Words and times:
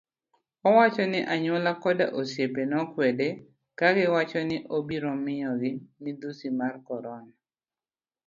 Owacho 0.67 1.03
ni 1.11 1.19
anyuola 1.33 1.71
koda 1.83 2.05
osiepe 2.19 2.61
nokwede 2.71 3.27
kagiwacho 3.79 4.39
ni 4.49 4.57
obiro 4.75 5.11
miyo 5.23 5.51
gi 5.61 5.71
midhusi 6.03 6.47
mar 6.59 6.73
korona. 6.87 7.33